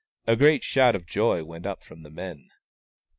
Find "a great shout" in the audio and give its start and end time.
0.25-0.95